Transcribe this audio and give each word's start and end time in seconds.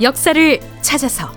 역사를 0.00 0.60
찾아서. 0.80 1.30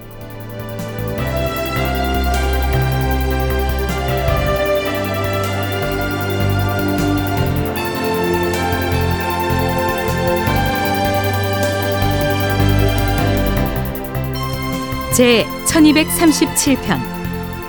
제 15.14 15.45
1237편 15.68 16.97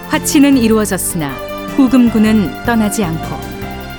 화치는 0.08 0.56
이루어졌으나 0.56 1.28
후금군은 1.77 2.64
떠나지 2.64 3.05
않고 3.05 3.36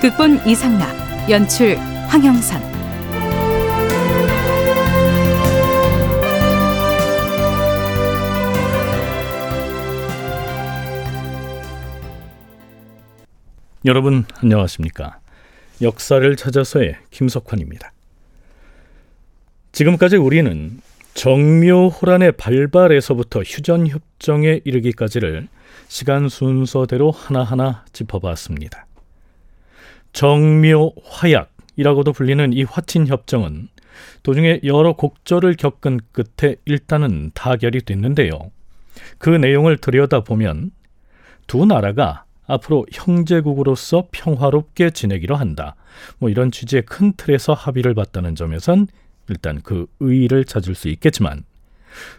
극본 0.00 0.40
이상락 0.46 1.30
연출 1.30 1.76
황형선 2.08 2.75
여러분 13.86 14.24
안녕하십니까? 14.42 15.20
역사를 15.80 16.34
찾아서의 16.34 16.96
김석환입니다. 17.12 17.92
지금까지 19.70 20.16
우리는 20.16 20.80
정묘호란의 21.14 22.32
발발에서부터 22.32 23.42
휴전협정에 23.42 24.62
이르기까지를 24.64 25.46
시간 25.86 26.28
순서대로 26.28 27.12
하나하나 27.12 27.84
짚어봤습니다. 27.92 28.88
정묘화약이라고도 30.12 32.12
불리는 32.12 32.52
이 32.54 32.64
화친협정은 32.64 33.68
도중에 34.24 34.62
여러 34.64 34.94
곡절을 34.94 35.54
겪은 35.54 36.00
끝에 36.10 36.56
일단은 36.64 37.30
타결이 37.34 37.82
됐는데요. 37.82 38.50
그 39.18 39.30
내용을 39.30 39.76
들여다보면 39.76 40.72
두 41.46 41.66
나라가 41.66 42.25
앞으로 42.46 42.86
형제국으로서 42.92 44.08
평화롭게 44.12 44.90
지내기로 44.90 45.36
한다. 45.36 45.74
뭐 46.18 46.30
이런 46.30 46.50
취지의 46.50 46.82
큰 46.82 47.12
틀에서 47.16 47.52
합의를 47.52 47.94
봤다는 47.94 48.34
점에선 48.34 48.86
일단 49.28 49.60
그 49.62 49.86
의의를 50.00 50.44
찾을 50.44 50.74
수 50.74 50.88
있겠지만 50.88 51.44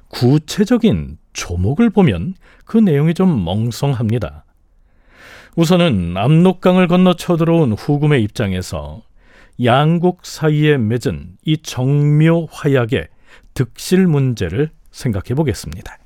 구체적인 0.09 1.17
조목을 1.33 1.89
보면 1.89 2.35
그 2.65 2.77
내용이 2.77 3.13
좀 3.13 3.45
멍성합니다. 3.45 4.43
우선은 5.55 6.15
압록강을 6.17 6.87
건너 6.87 7.15
쳐들어온 7.15 7.73
후금의 7.73 8.23
입장에서 8.23 9.01
양국 9.63 10.25
사이에 10.25 10.77
맺은 10.77 11.37
이 11.45 11.57
정묘 11.57 12.47
화약의 12.51 13.07
득실 13.55 14.05
문제를 14.05 14.69
생각해 14.91 15.33
보겠습니다. 15.35 15.97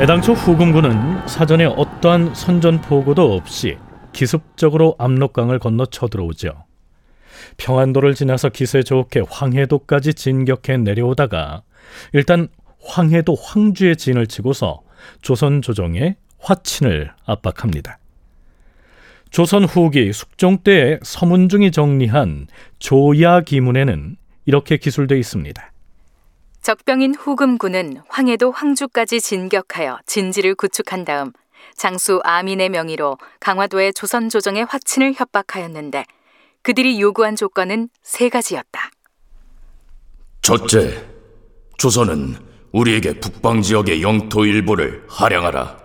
애당초 0.00 0.32
후금군은 0.32 1.28
사전에 1.28 1.66
어떠한 1.66 2.34
선전포고도 2.34 3.32
없이 3.32 3.78
기습적으로 4.12 4.96
압록강을 4.98 5.60
건너 5.60 5.86
쳐들어오죠. 5.86 6.64
평안도를 7.58 8.14
지나서 8.14 8.48
기세 8.48 8.82
좋게 8.82 9.22
황해도까지 9.30 10.14
진격해 10.14 10.78
내려오다가 10.78 11.62
일단 12.12 12.48
황해도 12.82 13.36
황주에 13.36 13.94
진을 13.94 14.26
치고서 14.26 14.82
조선 15.22 15.62
조정의 15.62 16.16
화친을 16.40 17.12
압박합니다. 17.24 17.98
조선 19.30 19.64
후기 19.64 20.12
숙종 20.12 20.58
때에 20.58 20.98
서문중이 21.04 21.70
정리한 21.70 22.48
조야 22.80 23.42
기문에는 23.42 24.16
이렇게 24.44 24.76
기술되어 24.76 25.18
있습니다. 25.18 25.73
적병인 26.64 27.14
후금군은 27.14 27.98
황해도 28.08 28.50
황주까지 28.50 29.20
진격하여 29.20 29.98
진지를 30.06 30.54
구축한 30.54 31.04
다음 31.04 31.30
장수 31.76 32.22
아민의 32.24 32.70
명의로 32.70 33.18
강화도의 33.38 33.92
조선 33.92 34.30
조정의 34.30 34.64
확친을 34.64 35.12
협박하였는데 35.14 36.06
그들이 36.62 36.98
요구한 37.02 37.36
조건은 37.36 37.90
세 38.02 38.30
가지였다. 38.30 38.90
첫째, 40.40 41.04
조선은 41.76 42.36
우리에게 42.72 43.20
북방 43.20 43.60
지역의 43.60 44.00
영토 44.00 44.46
일부를 44.46 45.04
할양하라. 45.10 45.76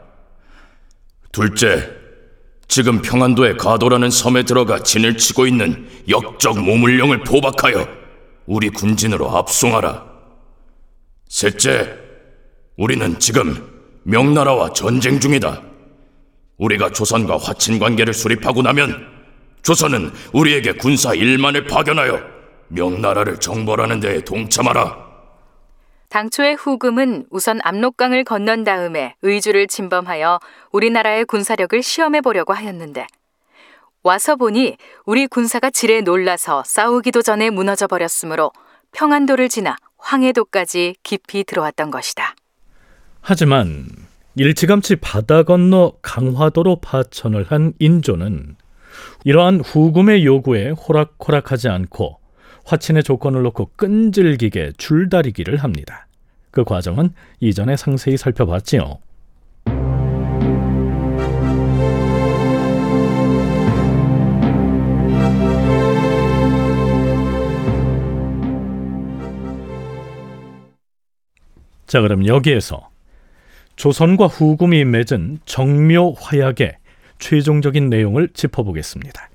둘째, 1.33 1.89
지금 2.69 3.01
평안도의 3.01 3.57
가도라는 3.57 4.09
섬에 4.09 4.43
들어가 4.43 4.81
진을 4.81 5.17
치고 5.17 5.45
있는 5.45 5.89
역적 6.07 6.57
모물령을 6.57 7.25
포박하여 7.25 7.85
우리 8.45 8.69
군진으로 8.69 9.29
압송하라. 9.29 10.08
셋째, 11.29 11.95
우리는 12.75 13.19
지금 13.19 13.55
명나라와 14.03 14.73
전쟁 14.73 15.19
중이다. 15.19 15.61
우리가 16.57 16.89
조선과 16.89 17.37
화친 17.37 17.77
관계를 17.77 18.13
수립하고 18.13 18.63
나면 18.63 19.07
조선은 19.61 20.11
우리에게 20.33 20.73
군사 20.73 21.11
1만을 21.11 21.69
파견하여 21.69 22.19
명나라를 22.69 23.39
정벌하는 23.39 23.99
데에 23.99 24.21
동참하라. 24.21 25.07
당초의 26.09 26.55
후금은 26.55 27.27
우선 27.29 27.59
압록강을 27.63 28.23
건넌 28.23 28.63
다음에 28.63 29.15
의주를 29.21 29.67
침범하여 29.67 30.39
우리나라의 30.71 31.25
군사력을 31.25 31.83
시험해 31.83 32.21
보려고 32.21 32.53
하였는데 32.53 33.05
와서 34.01 34.35
보니 34.35 34.77
우리 35.05 35.27
군사가 35.27 35.69
질에 35.69 36.01
놀라서 36.01 36.63
싸우기도 36.65 37.21
전에 37.21 37.51
무너져 37.51 37.85
버렸으므로 37.85 38.51
평안도를 38.93 39.49
지나 39.49 39.75
황해도까지 39.99 40.95
깊이 41.03 41.43
들어왔던 41.43 41.91
것이다. 41.91 42.35
하지만 43.21 43.87
일찌감치 44.35 44.97
바다 44.97 45.43
건너 45.43 45.93
강화도로 46.01 46.77
파천을 46.77 47.45
한 47.49 47.73
인조는 47.79 48.55
이러한 49.23 49.59
후금의 49.59 50.25
요구에 50.25 50.69
호락호락하지 50.69 51.69
않고 51.69 52.19
화친의 52.65 53.03
조건을 53.03 53.43
놓고 53.43 53.71
끈질기게 53.75 54.73
줄다리기를 54.77 55.57
합니다. 55.57 56.07
그 56.51 56.63
과정은 56.63 57.13
이전에 57.39 57.75
상세히 57.75 58.17
살펴봤지요. 58.17 58.99
자, 71.89 72.01
그럼 72.01 72.27
여기에서 72.27 72.87
조선과 73.75 74.27
후금이 74.27 74.85
맺은 74.85 75.39
정묘 75.45 76.13
화약의 76.19 76.77
최종적인 77.17 77.89
내용을 77.89 78.29
짚어보겠습니다. 78.31 79.27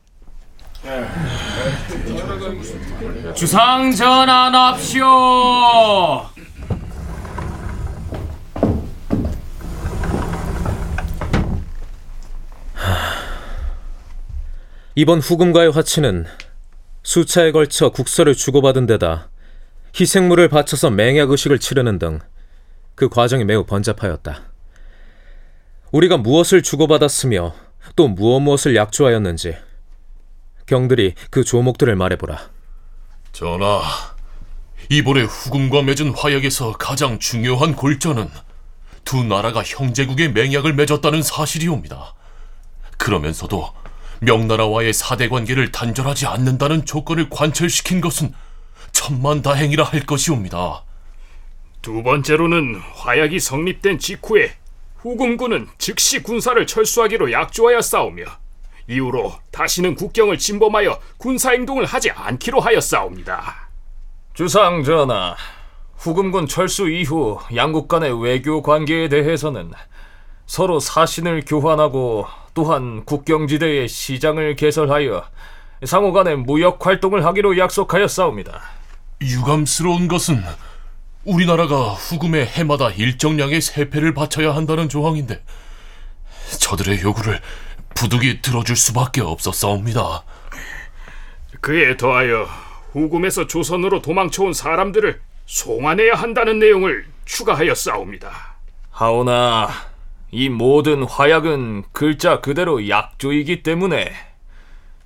주상 3.35 3.91
전환합시오. 3.91 5.05
이번 14.95 15.19
후금과의 15.19 15.73
화치는 15.73 16.27
수차에 17.03 17.51
걸쳐 17.51 17.91
국서를 17.91 18.37
주고받은 18.37 18.87
데다 18.87 19.29
희생물을 19.99 20.49
바쳐서 20.49 20.91
맹약 20.91 21.33
의식을 21.33 21.59
치르는 21.59 21.99
등 21.99 22.21
그 22.95 23.09
과정이 23.09 23.45
매우 23.45 23.65
번잡하였다. 23.65 24.43
우리가 25.93 26.17
무엇을 26.17 26.63
주고받았으며 26.63 27.55
또 27.97 28.09
무엇 28.09 28.41
무엇을 28.41 28.77
약조하였는지 28.77 29.57
경들이 30.67 31.15
그 31.31 31.45
조목들을 31.45 31.95
말해보라. 31.95 32.51
전하, 33.33 33.83
이번에 34.89 35.23
후금과 35.23 35.83
맺은 35.83 36.15
화약에서 36.15 36.73
가장 36.73 37.19
중요한 37.19 37.75
골자는 37.75 38.29
두 39.05 39.23
나라가 39.23 39.63
형제국의 39.63 40.33
맹약을 40.33 40.73
맺었다는 40.75 41.23
사실이옵니다. 41.23 42.15
그러면서도 42.97 43.73
명나라와의 44.21 44.93
사대 44.93 45.29
관계를 45.29 45.73
단절하지 45.73 46.27
않는다는 46.27 46.87
조건을 46.87 47.29
관철시킨 47.29 48.01
것은 48.01 48.33
천만다행이라 48.93 49.85
할 49.85 50.01
것이옵니다. 50.01 50.85
두 51.85 52.03
번째로는 52.03 52.77
화약이 52.95 53.39
성립된 53.39 53.99
직후에 53.99 54.55
후금군은 54.97 55.69
즉시 55.77 56.23
군사를 56.23 56.67
철수하기로 56.67 57.31
약조하여 57.31 57.83
싸우며 57.83 58.25
이후로 58.89 59.35
다시는 59.53 59.95
국경을 59.95 60.39
침범하여 60.39 60.99
군사 61.19 61.51
행동을 61.51 61.85
하지 61.85 62.11
않기로 62.11 62.61
하였사옵니다. 62.61 63.69
주상 64.33 64.83
전하, 64.83 65.37
후금군 65.99 66.47
철수 66.47 66.89
이후 66.89 67.39
양국 67.55 67.87
간의 67.87 68.19
외교 68.19 68.63
관계에 68.63 69.11
대해서는 69.11 69.71
서로 70.47 70.81
사신을 70.81 71.43
교환하고 71.47 72.27
또한 72.55 73.05
국경지대에 73.05 73.89
시장을 73.89 74.57
개설하여 74.57 75.23
상호간에 75.85 76.37
무역 76.37 76.87
활동을 76.87 77.27
하기로 77.27 77.59
약속하였사옵니다. 77.59 78.63
유감스러운 79.21 80.09
것은 80.09 80.43
우리나라가 81.25 81.93
후금에 81.93 82.45
해마다 82.45 82.91
일정량의 82.91 83.61
세패를 83.61 84.15
바쳐야 84.15 84.55
한다는 84.55 84.89
조항인데 84.89 85.43
저들의 86.61 87.03
요구를 87.03 87.41
부득이 87.95 88.43
들어줄 88.43 88.77
수밖에 88.77 89.21
없었사옵니다. 89.23 90.25
그에 91.61 91.97
더하여 91.97 92.47
후금에서 92.93 93.47
조선으로 93.47 94.03
도망쳐온 94.03 94.53
사람들을 94.53 95.21
송환해야 95.47 96.15
한다는 96.15 96.59
내용을 96.59 97.07
추가하였사옵니다. 97.25 98.31
하오나 98.91 99.69
이 100.31 100.49
모든 100.49 101.05
화약은 101.05 101.85
글자 101.93 102.41
그대로 102.41 102.89
약조이기 102.89 103.63
때문에 103.63 104.13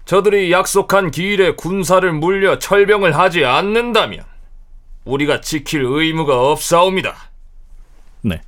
저들이 0.05 0.51
약속한 0.51 1.11
기일에 1.11 1.55
군사를 1.55 2.11
물려 2.13 2.59
철병을 2.59 3.17
하지 3.17 3.45
않는다면 3.45 4.25
우리가 5.09 5.41
지킬 5.41 5.83
의무가 5.85 6.51
없사옵니다. 6.51 7.15
네. 8.21 8.41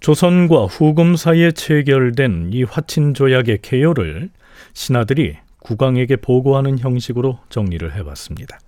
조선과 0.00 0.66
후금 0.66 1.16
사이에 1.16 1.52
체결된 1.52 2.50
이 2.52 2.62
화친 2.62 3.14
조약의 3.14 3.60
개요를 3.62 4.28
신하들이 4.74 5.38
국왕에게 5.60 6.16
보고하는 6.16 6.78
형식으로 6.78 7.38
정리를 7.48 7.94
해봤습니다. 7.96 8.58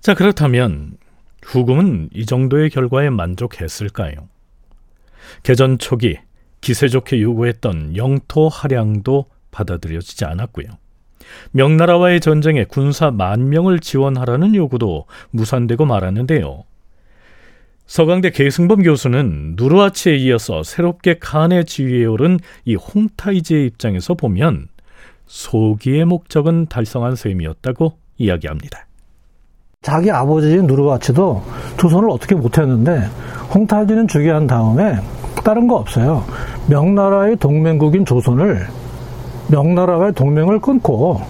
자, 0.00 0.14
그렇다면 0.14 0.96
후금은 1.44 2.10
이 2.12 2.26
정도의 2.26 2.70
결과에 2.70 3.10
만족했을까요? 3.10 4.28
개전 5.44 5.78
초기 5.78 6.18
기세 6.60 6.88
좋게 6.88 7.22
요구했던 7.22 7.96
영토 7.96 8.48
할양도 8.48 9.26
받아들여지지 9.52 10.24
않았고요. 10.24 10.66
명나라와의 11.52 12.20
전쟁에 12.20 12.64
군사 12.64 13.10
만 13.10 13.48
명을 13.48 13.80
지원하라는 13.80 14.54
요구도 14.54 15.06
무산되고 15.30 15.84
말았는데요. 15.84 16.64
서강대 17.86 18.30
계승범 18.30 18.82
교수는 18.82 19.54
누르하치에 19.56 20.16
이어서 20.16 20.62
새롭게 20.62 21.18
칸의 21.18 21.66
지위에 21.66 22.06
오른 22.06 22.38
이 22.64 22.74
홍타이지의 22.76 23.66
입장에서 23.66 24.14
보면 24.14 24.68
소기의 25.26 26.04
목적은 26.06 26.66
달성한 26.66 27.16
셈이었다고 27.16 27.98
이야기합니다. 28.18 28.86
자기 29.82 30.10
아버지인 30.10 30.66
누르바치도 30.66 31.42
조선을 31.78 32.08
어떻게 32.08 32.34
못했는데 32.34 33.00
홍타이지는 33.54 34.08
즉위한 34.08 34.46
다음에 34.46 34.96
다른 35.44 35.68
거 35.68 35.76
없어요. 35.76 36.24
명나라의 36.68 37.36
동맹국인 37.36 38.06
조선을 38.06 38.66
명나라와의 39.54 40.12
동맹을 40.14 40.58
끊고 40.58 41.20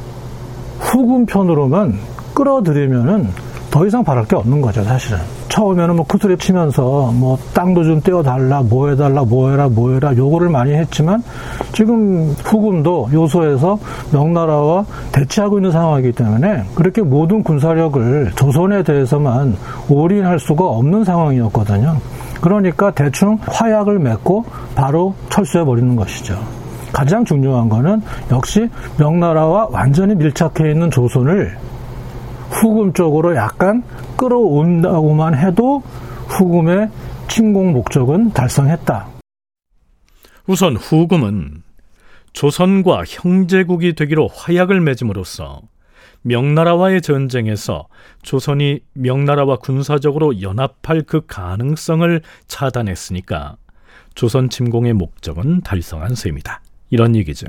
후금 0.78 1.26
편으로만 1.26 1.94
끌어들이면은 2.32 3.28
더 3.70 3.86
이상 3.86 4.02
바랄 4.04 4.24
게 4.24 4.36
없는 4.36 4.60
거죠, 4.60 4.82
사실은. 4.84 5.18
처음에는 5.48 5.96
뭐 5.96 6.06
쿠스리 6.06 6.36
치면서 6.38 7.12
뭐 7.12 7.36
땅도 7.52 7.84
좀 7.84 8.00
떼어달라, 8.00 8.62
뭐 8.62 8.88
해달라, 8.88 9.24
뭐 9.24 9.50
해라, 9.50 9.68
뭐 9.68 9.92
해라, 9.92 10.16
요구를 10.16 10.48
많이 10.48 10.72
했지만 10.72 11.22
지금 11.72 12.34
후금도 12.44 13.10
요소에서 13.12 13.78
명나라와 14.12 14.84
대치하고 15.12 15.58
있는 15.58 15.70
상황이기 15.70 16.12
때문에 16.12 16.64
그렇게 16.74 17.02
모든 17.02 17.42
군사력을 17.42 18.32
조선에 18.36 18.84
대해서만 18.84 19.56
올인할 19.88 20.38
수가 20.38 20.64
없는 20.64 21.04
상황이었거든요. 21.04 21.96
그러니까 22.40 22.90
대충 22.92 23.38
화약을 23.42 23.98
맺고 23.98 24.44
바로 24.74 25.14
철수해 25.30 25.64
버리는 25.64 25.94
것이죠. 25.96 26.63
가장 26.94 27.24
중요한 27.24 27.68
거는 27.68 28.00
역시 28.30 28.70
명나라와 28.98 29.68
완전히 29.70 30.14
밀착해 30.14 30.70
있는 30.70 30.90
조선을 30.92 31.58
후금 32.50 32.92
쪽으로 32.92 33.34
약간 33.34 33.82
끌어온다고만 34.16 35.36
해도 35.36 35.82
후금의 36.28 36.88
침공 37.28 37.72
목적은 37.72 38.32
달성했다. 38.32 39.08
우선 40.46 40.76
후금은 40.76 41.62
조선과 42.32 43.04
형제국이 43.06 43.94
되기로 43.94 44.28
화약을 44.28 44.80
맺음으로써 44.80 45.62
명나라와의 46.22 47.02
전쟁에서 47.02 47.88
조선이 48.22 48.80
명나라와 48.94 49.56
군사적으로 49.56 50.40
연합할 50.40 51.02
그 51.06 51.26
가능성을 51.26 52.22
차단했으니까 52.46 53.56
조선 54.14 54.48
침공의 54.48 54.92
목적은 54.92 55.62
달성한 55.62 56.14
셈이다. 56.14 56.60
이런 56.90 57.16
얘기죠. 57.16 57.46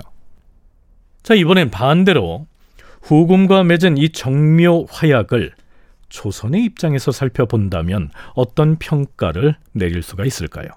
자, 1.23 1.33
이번엔 1.33 1.71
반대로 1.71 2.47
후금과 3.01 3.63
맺은 3.63 3.97
이 3.97 4.09
정묘 4.09 4.87
화약을 4.89 5.53
조선의 6.09 6.63
입장에서 6.63 7.11
살펴본다면 7.11 8.09
어떤 8.33 8.77
평가를 8.77 9.55
내릴 9.71 10.01
수가 10.01 10.25
있을까요? 10.25 10.67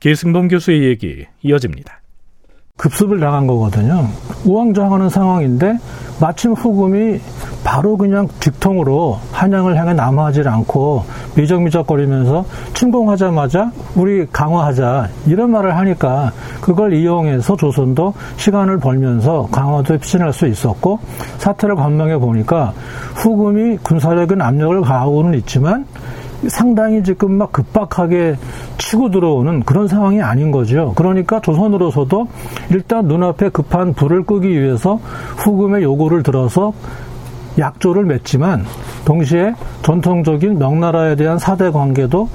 계승범 0.00 0.48
교수의 0.48 0.84
얘기 0.84 1.26
이어집니다. 1.42 2.01
급습을 2.76 3.20
당한 3.20 3.46
거거든요. 3.46 4.08
우왕좌왕하는 4.44 5.08
상황인데 5.08 5.78
마침 6.20 6.52
후금이 6.52 7.20
바로 7.64 7.96
그냥 7.96 8.28
직통으로 8.40 9.18
한양을 9.30 9.76
향해 9.76 9.92
남하하지 9.94 10.42
않고 10.44 11.04
미적미적거리면서 11.36 12.44
침공하자마자 12.74 13.70
우리 13.94 14.26
강화하자 14.26 15.08
이런 15.26 15.50
말을 15.52 15.76
하니까 15.76 16.32
그걸 16.60 16.92
이용해서 16.92 17.56
조선도 17.56 18.14
시간을 18.36 18.78
벌면서 18.78 19.48
강화도에 19.52 19.98
피신할 19.98 20.32
수 20.32 20.46
있었고 20.46 20.98
사태를 21.38 21.76
관망해 21.76 22.18
보니까 22.18 22.72
후금이 23.14 23.78
군사적인 23.78 24.40
압력을 24.40 24.80
가하고는 24.80 25.34
있지만 25.38 25.86
상당히 26.48 27.02
지금 27.02 27.32
막 27.32 27.52
급박하게 27.52 28.36
치고 28.78 29.10
들어오는 29.10 29.62
그런 29.62 29.88
상황이 29.88 30.20
아닌 30.20 30.50
거죠. 30.50 30.92
그러니까 30.96 31.40
조선으로서도 31.40 32.28
일단 32.70 33.06
눈앞에 33.06 33.50
급한 33.50 33.94
불을 33.94 34.24
끄기 34.24 34.48
위해서 34.48 34.96
후금의 35.36 35.82
요구를 35.82 36.22
들어서 36.22 36.72
약조를 37.58 38.04
맺지만 38.04 38.64
동시에 39.04 39.54
전통적인 39.82 40.58
명나라에 40.58 41.16
대한 41.16 41.38
사대 41.38 41.70
관계도 41.70 42.28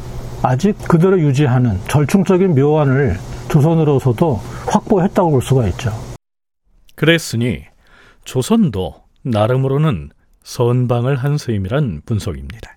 아직 0.44 0.78
그대로 0.88 1.20
유지하는 1.20 1.80
절충적인 1.88 2.54
묘안을 2.56 3.18
조선으로서도 3.50 4.40
확보했다고 4.68 5.32
볼 5.32 5.42
수가 5.42 5.68
있죠. 5.68 5.92
그랬으니 6.96 7.64
조선도 8.24 8.96
나름으로는 9.24 10.10
선방을 10.44 11.16
한 11.16 11.38
셈이란 11.38 12.02
분석입니다. 12.06 12.77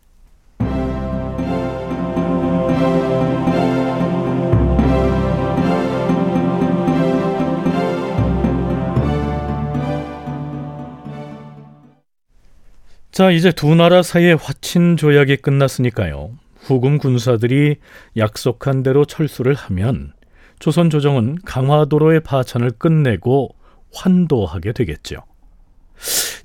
자, 13.20 13.30
이제 13.30 13.52
두 13.52 13.74
나라 13.74 14.02
사이의 14.02 14.36
화친 14.36 14.96
조약이 14.96 15.36
끝났으니까요. 15.36 16.30
후금 16.62 16.96
군사들이 16.96 17.76
약속한 18.16 18.82
대로 18.82 19.04
철수를 19.04 19.54
하면 19.54 20.14
조선 20.58 20.88
조정은 20.88 21.36
강화도로의 21.44 22.20
파천을 22.20 22.70
끝내고 22.78 23.54
환도하게 23.92 24.72
되겠죠. 24.72 25.16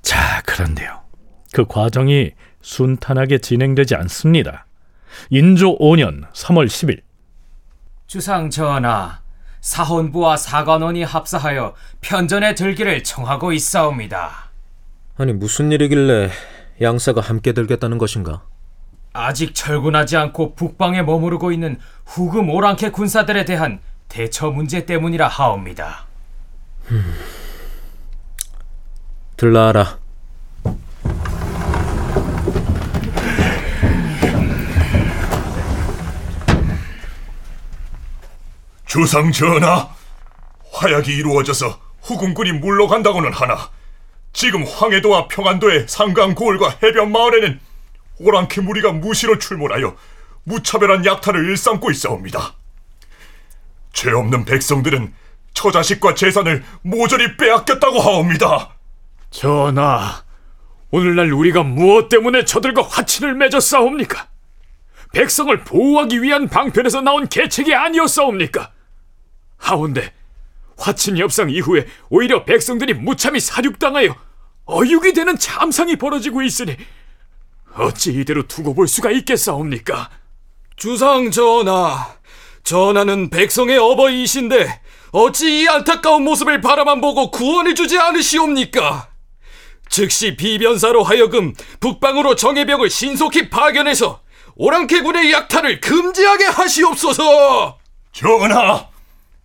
자, 0.02 0.42
그런데요. 0.44 1.00
그 1.54 1.64
과정이 1.64 2.32
순탄하게 2.60 3.38
진행되지 3.38 3.94
않습니다. 3.94 4.66
인조 5.30 5.78
5년 5.78 6.30
3월 6.34 6.66
10일 6.66 7.00
주상 8.06 8.50
전하, 8.50 9.22
사헌부와 9.62 10.36
사관원이 10.36 11.04
합사하여 11.04 11.74
편전에 12.02 12.54
들기를 12.54 13.02
청하고 13.02 13.54
있사옵니다. 13.54 14.50
아니 15.16 15.32
무슨 15.32 15.72
일이길래 15.72 16.28
양사가 16.80 17.20
함께 17.20 17.52
들겠다는 17.52 17.98
것인가? 17.98 18.42
아직 19.12 19.54
철군하지 19.54 20.16
않고 20.16 20.54
북방에 20.54 21.02
머무르고 21.02 21.50
있는 21.52 21.78
후금 22.04 22.50
오랑캐 22.50 22.90
군사들에 22.90 23.44
대한 23.46 23.80
대처 24.08 24.50
문제 24.50 24.84
때문이라 24.84 25.26
하옵니다. 25.26 26.06
들라하라. 29.36 29.98
주상 38.86 39.30
전하, 39.32 39.88
화약이 40.72 41.14
이루어져서 41.14 41.78
후궁군이 42.02 42.52
물러간다고는 42.52 43.32
하나 43.32 43.70
지금 44.36 44.66
황해도와 44.66 45.28
평안도의 45.28 45.86
상강 45.88 46.34
고을과 46.34 46.76
해변 46.82 47.10
마을에는 47.10 47.58
오랑캐 48.18 48.60
무리가 48.60 48.92
무시로 48.92 49.38
출몰하여 49.38 49.96
무차별한 50.44 51.06
약탈을 51.06 51.48
일삼고 51.48 51.90
있사옵니다. 51.90 52.54
죄 53.94 54.10
없는 54.10 54.44
백성들은 54.44 55.14
처자식과 55.54 56.14
재산을 56.16 56.62
모조리 56.82 57.38
빼앗겼다고 57.38 57.98
하옵니다. 57.98 58.76
전하, 59.30 60.22
오늘날 60.90 61.32
우리가 61.32 61.62
무엇 61.62 62.10
때문에 62.10 62.44
저들과 62.44 62.82
화친을 62.82 63.34
맺었사옵니까? 63.36 64.28
백성을 65.14 65.64
보호하기 65.64 66.22
위한 66.22 66.46
방편에서 66.46 67.00
나온 67.00 67.26
계책이 67.26 67.74
아니었사옵니까? 67.74 68.70
하온데 69.56 70.12
화친 70.76 71.16
협상 71.16 71.48
이후에 71.48 71.86
오히려 72.10 72.44
백성들이 72.44 72.92
무참히 72.92 73.40
사륙당하여 73.40 74.25
어육이 74.66 75.12
되는 75.12 75.38
참상이 75.38 75.96
벌어지고 75.96 76.42
있으니 76.42 76.76
어찌 77.76 78.12
이대로 78.12 78.46
두고 78.46 78.74
볼 78.74 78.88
수가 78.88 79.10
있겠사옵니까? 79.10 80.10
주상 80.76 81.30
전하, 81.30 82.14
전하는 82.64 83.30
백성의 83.30 83.78
어버이이신데 83.78 84.80
어찌 85.12 85.62
이 85.62 85.68
안타까운 85.68 86.24
모습을 86.24 86.60
바라만 86.60 87.00
보고 87.00 87.30
구원해주지 87.30 87.98
않으시옵니까? 87.98 89.08
즉시 89.88 90.36
비변사로 90.36 91.04
하여금 91.04 91.54
북방으로 91.80 92.34
정예병을 92.34 92.90
신속히 92.90 93.50
파견해서 93.50 94.20
오랑캐군의 94.56 95.32
약탈을 95.32 95.80
금지하게 95.80 96.46
하시옵소서! 96.46 97.78
전하, 98.12 98.88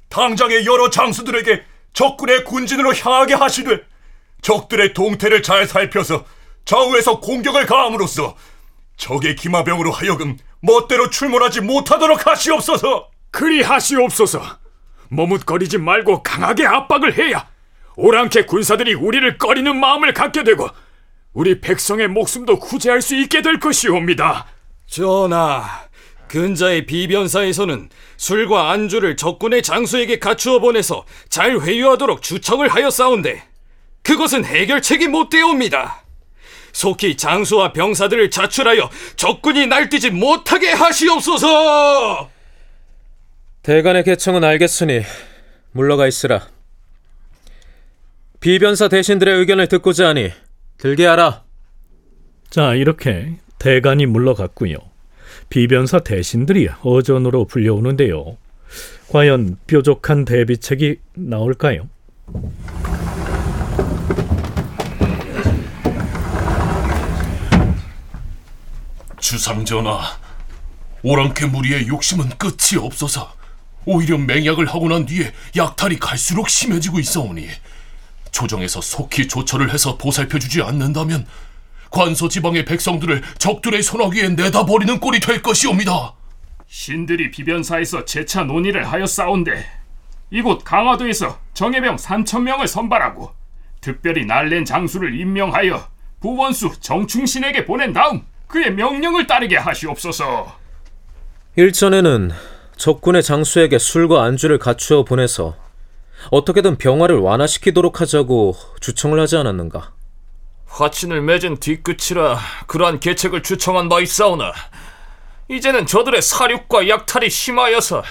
당장의 0.10 0.66
여러 0.66 0.90
장수들에게 0.90 1.64
적군의 1.94 2.46
군진으로 2.46 2.96
향하게 2.96 3.36
하시되 3.36 3.91
적들의 4.42 4.94
동태를 4.94 5.44
잘 5.44 5.68
살펴서 5.68 6.26
좌우에서 6.66 7.20
공격을 7.20 7.66
가함으로써 7.66 8.36
적의 8.98 9.36
기마병으로 9.36 9.92
하여금 9.92 10.38
멋대로 10.62 11.10
출몰하지 11.10 11.62
못하도록 11.62 12.28
하시옵소서. 12.28 13.10
그리 13.32 13.62
하시옵소서. 13.62 14.42
머뭇거리지 15.10 15.78
말고 15.78 16.24
강하게 16.24 16.66
압박을 16.66 17.18
해야 17.18 17.50
오랑캐 17.96 18.46
군사들이 18.46 18.94
우리를 18.94 19.38
꺼리는 19.38 19.76
마음을 19.78 20.14
갖게 20.14 20.44
되고 20.44 20.70
우리 21.34 21.60
백성의 21.60 22.08
목숨도 22.10 22.60
구제할 22.60 23.02
수 23.02 23.16
있게 23.16 23.42
될 23.42 23.60
것이옵니다. 23.60 24.48
전하, 24.88 25.64
근자의 26.28 26.86
비변사에서는 26.86 27.90
술과 28.18 28.72
안주를 28.72 29.18
적군의 29.18 29.64
장수에게 29.64 30.20
갖추어 30.20 30.60
보내서 30.60 31.06
잘 31.30 31.60
회유하도록 31.60 32.22
주청을 32.22 32.68
하였사온데 32.70 33.51
그것은 34.12 34.44
해결책이 34.44 35.08
못 35.08 35.30
되옵니다. 35.30 36.04
속히 36.74 37.16
장수와 37.16 37.72
병사들을 37.72 38.30
자출하여 38.30 38.90
적군이 39.16 39.68
날뛰지 39.68 40.10
못하게 40.10 40.72
하시옵소서! 40.72 42.30
대간의 43.64 44.04
개청은 44.04 44.44
알겠으니 44.44 45.04
물러가 45.72 46.08
있으라. 46.08 46.50
비변사 48.42 48.90
대신들의 48.90 49.34
의견을 49.34 49.68
듣고자 49.68 50.10
하니 50.10 50.32
들게 50.78 51.06
하라. 51.06 51.44
자, 52.50 52.74
이렇게 52.74 53.38
대간이 53.60 54.08
물러갔고요. 54.08 54.76
비변사 55.48 56.00
대신들이 56.00 56.68
어전으로 56.84 57.46
불려오는데요. 57.46 58.36
과연 59.10 59.58
뾰족한 59.68 60.26
대비책이 60.26 60.98
나올까요? 61.14 61.88
주상전하, 69.32 70.02
오랑캐 71.04 71.46
무리의 71.46 71.88
욕심은 71.88 72.32
끝이 72.38 72.78
없어서 72.78 73.34
오히려 73.86 74.18
맹약을 74.18 74.68
하고 74.68 74.90
난 74.90 75.06
뒤에 75.06 75.32
약탈이 75.56 76.00
갈수록 76.00 76.50
심해지고 76.50 77.00
있어오니 77.00 77.48
조정에서 78.32 78.82
속히 78.82 79.30
조처를 79.30 79.74
해서 79.74 79.98
보살펴주지 79.98 80.62
않는다면 80.64 81.26
관서 81.90 82.28
지방의 82.28 82.66
백성들을 82.66 83.24
적들의 83.38 83.82
손아귀에 83.82 84.30
내다버리는 84.32 85.00
꼴이 85.00 85.22
될 85.22 85.42
것이옵니다. 85.42 86.14
신들이 86.68 87.32
비변사에서 87.32 88.04
재차 88.04 88.44
논의를 88.44 88.92
하여 88.92 89.06
싸운데 89.06 89.66
이곳 90.30 90.66
강화도에서 90.66 91.40
정예병 91.54 91.96
3천 91.96 92.42
명을 92.42 92.68
선발하고 92.68 93.34
특별히 93.80 94.26
날랜 94.26 94.66
장수를 94.66 95.18
임명하여 95.18 95.90
부원수 96.20 96.82
정충신에게 96.82 97.64
보낸 97.64 97.94
다음 97.94 98.26
그의 98.52 98.74
명령을 98.74 99.26
따르게 99.28 99.58
하시옵소서. 99.58 100.56
일전에는 101.56 102.32
적군의 102.76 103.24
장수에게 103.24 103.78
술과 103.80 104.24
안주를 104.24 104.58
갖추어 104.60 105.04
보내서 105.04 105.56
어떻게든 106.30 106.78
병화를 106.78 107.18
완화시키도록 107.18 108.02
하자고 108.02 108.56
주청을 108.80 109.20
하지 109.20 109.38
않았는가? 109.38 109.94
화친을 110.68 111.22
맺은 111.22 111.58
뒤끝이라 111.58 112.40
그러한 112.68 113.00
계책을 113.00 113.44
주청한 113.44 113.90
바 113.90 114.00
있사오나 114.00 114.54
이제는 115.50 115.86
저들의 115.86 116.22
사륙과 116.22 116.88
약탈이 116.88 117.30
심하여서 117.30 118.04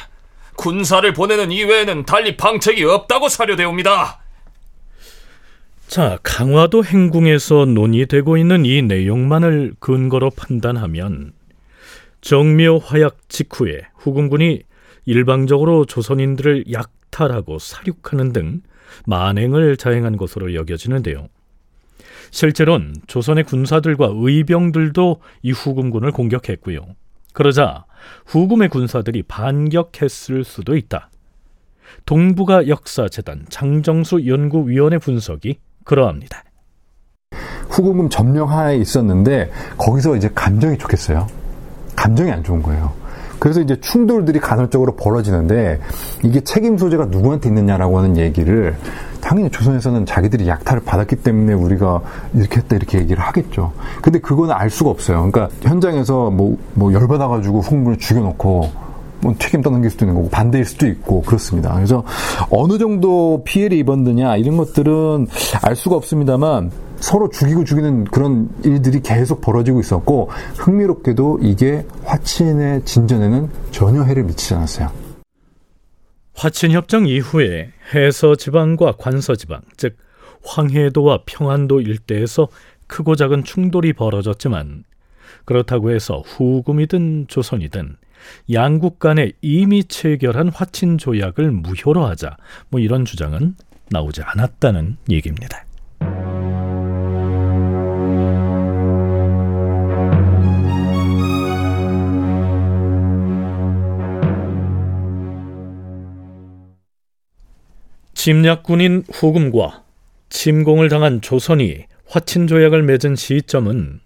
군사를 0.56 1.10
보내는 1.14 1.52
이외에는 1.52 2.04
달리 2.04 2.36
방책이 2.36 2.84
없다고 2.84 3.30
사료되옵니다. 3.30 4.19
자, 5.90 6.20
강화도 6.22 6.84
행궁에서 6.84 7.64
논의되고 7.64 8.36
있는 8.36 8.64
이 8.64 8.80
내용만을 8.80 9.74
근거로 9.80 10.30
판단하면 10.30 11.32
정묘 12.20 12.78
화약 12.78 13.28
직후에 13.28 13.88
후금군이 13.96 14.62
일방적으로 15.06 15.84
조선인들을 15.86 16.66
약탈하고 16.70 17.58
사륙하는 17.58 18.32
등 18.32 18.60
만행을 19.04 19.76
자행한 19.76 20.16
것으로 20.16 20.54
여겨지는데요. 20.54 21.26
실제론 22.30 22.94
조선의 23.08 23.42
군사들과 23.42 24.10
의병들도 24.14 25.20
이 25.42 25.50
후금군을 25.50 26.12
공격했고요. 26.12 26.86
그러자 27.32 27.84
후금의 28.26 28.68
군사들이 28.68 29.24
반격했을 29.24 30.44
수도 30.44 30.76
있다. 30.76 31.10
동북아 32.06 32.68
역사재단 32.68 33.46
장정수 33.48 34.28
연구위원회 34.28 34.98
분석이 34.98 35.58
그러합니다. 35.90 36.44
후금군 37.68 38.10
점령하에 38.10 38.76
있었는데 38.76 39.50
거기서 39.76 40.14
이제 40.14 40.30
감정이 40.32 40.78
좋겠어요. 40.78 41.26
감정이 41.96 42.30
안 42.30 42.44
좋은 42.44 42.62
거예요. 42.62 42.92
그래서 43.40 43.60
이제 43.60 43.80
충돌들이 43.80 44.38
간헐적으로 44.38 44.94
벌어지는데 44.94 45.80
이게 46.22 46.42
책임 46.42 46.78
소재가 46.78 47.06
누구한테 47.06 47.48
있느냐라고 47.48 47.98
하는 47.98 48.16
얘기를 48.16 48.76
당연히 49.20 49.50
조선에서는 49.50 50.06
자기들이 50.06 50.46
약탈을 50.46 50.84
받았기 50.84 51.16
때문에 51.16 51.54
우리가 51.54 52.02
이렇게 52.34 52.58
했다 52.58 52.76
이렇게 52.76 52.98
얘기를 52.98 53.20
하겠죠. 53.20 53.72
근데 54.00 54.20
그거는 54.20 54.54
알 54.54 54.70
수가 54.70 54.90
없어요. 54.90 55.28
그러니까 55.28 55.48
현장에서 55.62 56.30
뭐, 56.30 56.56
뭐 56.74 56.92
열받아가지고 56.92 57.62
후금군을 57.62 57.98
죽여놓고 57.98 58.89
뭐 59.20 59.34
책임 59.38 59.62
떠넘길 59.62 59.90
수도 59.90 60.04
있는 60.04 60.14
거고 60.16 60.30
반대일 60.30 60.64
수도 60.64 60.86
있고 60.86 61.22
그렇습니다. 61.22 61.74
그래서 61.74 62.04
어느 62.50 62.78
정도 62.78 63.42
피해를 63.44 63.76
입었느냐 63.78 64.36
이런 64.36 64.56
것들은 64.56 65.26
알 65.62 65.76
수가 65.76 65.96
없습니다만 65.96 66.70
서로 66.96 67.28
죽이고 67.30 67.64
죽이는 67.64 68.04
그런 68.04 68.50
일들이 68.64 69.00
계속 69.00 69.40
벌어지고 69.40 69.80
있었고 69.80 70.30
흥미롭게도 70.56 71.40
이게 71.42 71.86
화친의 72.04 72.84
진전에는 72.84 73.48
전혀 73.70 74.02
해를 74.02 74.24
미치지 74.24 74.54
않았어요. 74.54 74.90
화친 76.34 76.72
협정 76.72 77.06
이후에 77.06 77.70
해서 77.94 78.34
지방과 78.34 78.94
관서 78.98 79.34
지방, 79.34 79.60
즉 79.76 79.96
황해도와 80.44 81.20
평안도 81.26 81.82
일대에서 81.82 82.48
크고 82.86 83.14
작은 83.14 83.44
충돌이 83.44 83.92
벌어졌지만 83.92 84.84
그렇다고 85.44 85.90
해서 85.90 86.22
후금이든 86.26 87.26
조선이든 87.28 87.96
양국 88.52 88.98
간에 88.98 89.32
이미 89.40 89.84
체결한 89.84 90.48
화친 90.48 90.98
조약을 90.98 91.50
무효로 91.50 92.04
하자 92.04 92.36
뭐 92.68 92.80
이런 92.80 93.04
주장은 93.04 93.54
나오지 93.90 94.22
않았다는 94.22 94.96
얘기입니다. 95.08 95.64
침략군인 108.14 109.04
후금과 109.10 109.84
침공을 110.28 110.90
당한 110.90 111.22
조선이 111.22 111.86
화친 112.06 112.46
조약을 112.46 112.82
맺은 112.82 113.16
시점은 113.16 114.00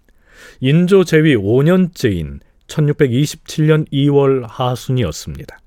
인조 0.61 1.03
제위 1.03 1.35
5년째인 1.35 2.39
1627년 2.67 3.91
2월 3.91 4.45
하순이었습니다. 4.47 5.59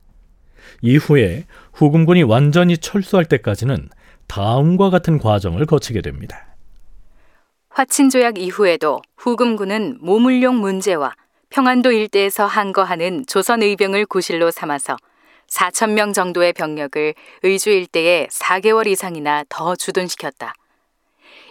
이후에 0.83 1.45
후금군이 1.73 2.23
완전히 2.23 2.76
철수할 2.76 3.25
때까지는 3.25 3.88
다음과 4.26 4.90
같은 4.90 5.19
과정을 5.19 5.67
거치게 5.67 6.02
됩니다. 6.02 6.47
화친 7.71 8.11
조약 8.11 8.38
이후에도 8.38 9.00
후금군은 9.17 9.99
모물용 10.00 10.57
문제와 10.57 11.14
평안도 11.50 11.93
일대에서 11.93 12.47
항거하는 12.47 13.25
조선 13.26 13.62
의병을 13.62 14.07
구실로 14.07 14.50
삼아서 14.50 14.97
4천 15.49 15.93
명 15.93 16.12
정도의 16.12 16.52
병력을 16.52 17.14
의주 17.43 17.71
일대에 17.71 18.26
4개월 18.31 18.87
이상이나 18.87 19.45
더 19.49 19.75
주둔시켰다. 19.75 20.52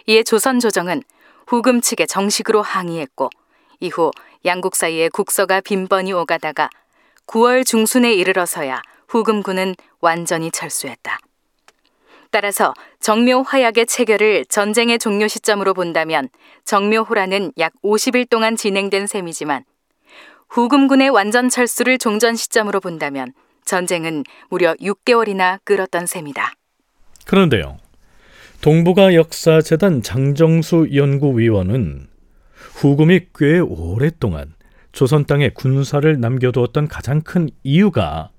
이에 0.06 0.22
조선 0.22 0.60
조정은 0.60 1.02
후금 1.46 1.80
측에 1.80 2.06
정식으로 2.06 2.62
항의했고 2.62 3.30
이후 3.80 4.10
양국 4.44 4.76
사이에 4.76 5.08
국서가 5.08 5.60
빈번히 5.60 6.12
오가다가 6.12 6.70
9월 7.26 7.64
중순에 7.66 8.12
이르러서야 8.14 8.82
후금군은 9.08 9.74
완전히 10.00 10.50
철수했다. 10.50 11.18
따라서 12.30 12.74
정묘 13.00 13.42
화약의 13.42 13.86
체결을 13.86 14.44
전쟁의 14.46 14.98
종료 14.98 15.28
시점으로 15.28 15.74
본다면 15.74 16.28
정묘호라는 16.64 17.52
약 17.58 17.72
50일 17.82 18.28
동안 18.28 18.56
진행된 18.56 19.06
셈이지만 19.06 19.64
후금군의 20.50 21.10
완전 21.10 21.48
철수를 21.48 21.98
종전 21.98 22.36
시점으로 22.36 22.80
본다면 22.80 23.32
전쟁은 23.64 24.24
무려 24.48 24.74
6개월이나 24.74 25.58
끌었던 25.64 26.06
셈이다. 26.06 26.52
그런데요. 27.26 27.78
동북아 28.60 29.14
역사재단 29.14 30.02
장정수 30.02 30.88
연구위원은 30.94 32.08
후금이 32.78 33.20
꽤 33.34 33.58
오랫동안 33.58 34.54
조선 34.92 35.24
땅에 35.24 35.48
군사를 35.48 36.20
남겨두었던 36.20 36.86
가장 36.86 37.20
큰 37.22 37.48
이유가 37.64 38.30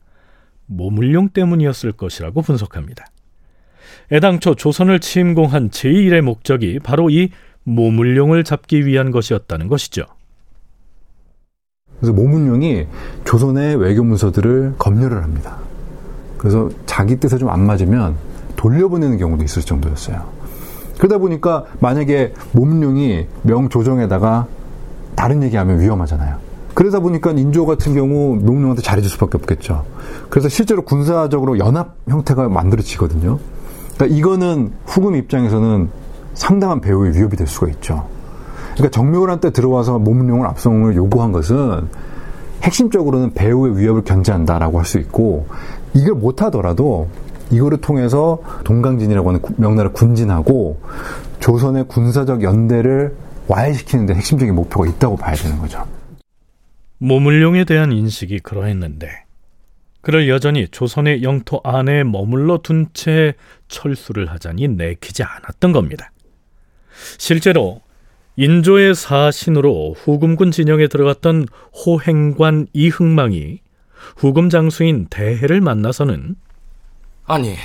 모물룡 0.65 1.29
때문이었을 1.29 1.91
것이라고 1.91 2.41
분석합니다. 2.41 3.05
애당초 4.11 4.55
조선을 4.55 4.99
침공한 5.01 5.69
제1의 5.69 6.21
목적이 6.21 6.79
바로 6.79 7.09
이 7.09 7.29
모물룡을 7.63 8.45
잡기 8.45 8.85
위한 8.85 9.11
것이었다는 9.11 9.67
것이죠. 9.67 10.05
그래서 11.97 12.13
모문룡이 12.13 12.87
조선의 13.25 13.75
외교 13.75 14.03
문서들을 14.05 14.75
검열을 14.77 15.21
합니다. 15.21 15.57
그래서 16.37 16.69
자기 16.85 17.17
뜻에 17.17 17.37
좀 17.37 17.49
안 17.49 17.65
맞으면 17.65 18.15
돌려보내는 18.55 19.17
경우도 19.17 19.43
있을 19.43 19.63
정도였어요. 19.63 20.38
그러다 20.99 21.17
보니까 21.17 21.63
만약에 21.79 22.33
모문룡이 22.51 23.25
명조정에다가 23.43 24.47
다른 25.15 25.41
얘기하면 25.43 25.79
위험하잖아요. 25.79 26.35
그러다 26.73 26.99
보니까 26.99 27.31
인조 27.31 27.65
같은 27.65 27.93
경우 27.93 28.35
모문룡한테 28.35 28.81
잘해줄 28.81 29.09
수밖에 29.09 29.37
없겠죠. 29.37 29.85
그래서 30.29 30.49
실제로 30.49 30.81
군사적으로 30.83 31.57
연합 31.57 31.95
형태가 32.07 32.49
만들어지거든요. 32.49 33.39
그러니까 33.95 34.17
이거는 34.17 34.73
후금 34.85 35.15
입장에서는 35.15 35.89
상당한 36.33 36.81
배후의 36.81 37.15
위협이 37.15 37.37
될 37.37 37.47
수가 37.47 37.69
있죠. 37.69 38.05
그러니까 38.73 38.89
정묘란 38.91 39.39
때 39.39 39.51
들어와서 39.51 39.99
모문룡을 39.99 40.45
압송을 40.47 40.95
요구한 40.95 41.31
것은 41.31 41.87
핵심적으로는 42.63 43.33
배후의 43.33 43.77
위협을 43.77 44.03
견제한다라고 44.03 44.79
할 44.79 44.85
수 44.85 44.99
있고 44.99 45.47
이걸 45.93 46.15
못하더라도 46.15 47.07
이거를 47.51 47.79
통해서 47.81 48.39
동강진이라고 48.63 49.29
하는 49.29 49.41
명나라 49.57 49.91
군진하고 49.91 50.81
조선의 51.39 51.87
군사적 51.87 52.43
연대를 52.43 53.15
와해시키는 53.47 54.05
데 54.05 54.13
핵심적인 54.13 54.53
목표가 54.53 54.87
있다고 54.87 55.17
봐야 55.17 55.35
되는 55.35 55.57
거죠. 55.57 55.87
모물룡에 56.99 57.63
대한 57.63 57.91
인식이 57.91 58.39
그러했는데 58.39 59.09
그를 60.01 60.29
여전히 60.29 60.67
조선의 60.67 61.23
영토 61.23 61.59
안에 61.63 62.03
머물러 62.03 62.59
둔 62.59 62.87
채 62.93 63.33
철수를 63.67 64.29
하자니 64.29 64.67
내키지 64.69 65.23
않았던 65.23 65.71
겁니다. 65.71 66.11
실제로 67.17 67.81
인조의 68.35 68.95
사신으로 68.95 69.95
후금군 69.97 70.51
진영에 70.51 70.87
들어갔던 70.87 71.47
호행관 71.85 72.67
이흥망이 72.71 73.59
후금 74.15 74.49
장수인 74.49 75.07
대해를 75.09 75.59
만나서는 75.59 76.35
아니, 77.29 77.55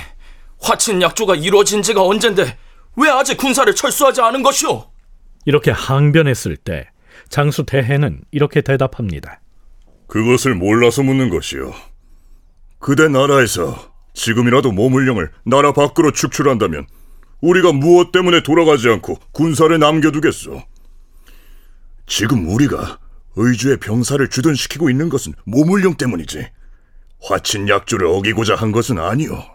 화친 0.61 1.01
약조가 1.01 1.35
이루어진 1.35 1.81
지가 1.81 2.03
언젠데 2.03 2.55
왜 2.97 3.09
아직 3.09 3.35
군사를 3.35 3.73
철수하지 3.73 4.21
않은 4.21 4.43
것이오? 4.43 4.91
이렇게 5.45 5.71
항변했을 5.71 6.55
때 6.55 6.87
장수 7.29 7.65
대해는 7.65 8.21
이렇게 8.29 8.61
대답합니다. 8.61 9.41
그것을 10.07 10.53
몰라서 10.53 11.01
묻는 11.01 11.31
것이요. 11.31 11.73
그대 12.77 13.07
나라에서 13.07 13.91
지금이라도 14.13 14.71
모물령을 14.71 15.31
나라 15.45 15.73
밖으로 15.73 16.11
축출한다면 16.11 16.85
우리가 17.41 17.71
무엇 17.71 18.11
때문에 18.11 18.43
돌아가지 18.43 18.87
않고 18.87 19.17
군사를 19.31 19.77
남겨두겠소? 19.79 20.61
지금 22.05 22.47
우리가 22.49 22.99
의주의 23.35 23.77
병사를 23.77 24.29
주둔시키고 24.29 24.91
있는 24.91 25.09
것은 25.09 25.33
모물령 25.45 25.95
때문이지. 25.95 26.47
화친 27.21 27.67
약조를 27.67 28.05
어기고자 28.05 28.55
한 28.55 28.71
것은 28.71 28.99
아니오. 28.99 29.54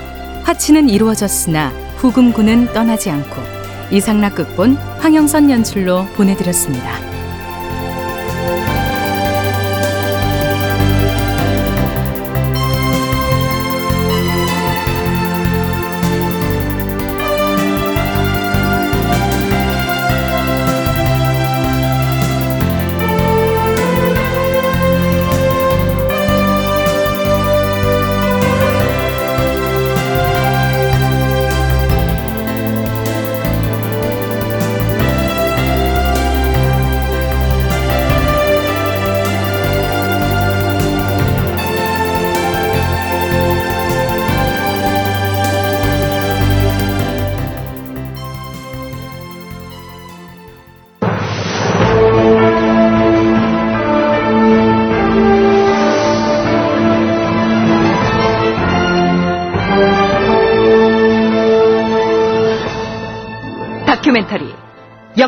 화치는 0.43 0.89
이루어졌으나 0.89 1.69
후금군은 1.97 2.73
떠나지 2.73 3.09
않고 3.09 3.41
이상락 3.91 4.35
극본 4.35 4.75
황영선 4.75 5.51
연출로 5.51 6.05
보내드렸습니다. 6.15 7.10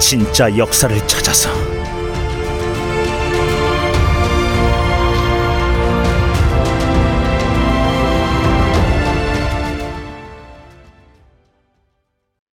진짜 0.00 0.56
역사를 0.56 0.96
찾아서 1.06 1.50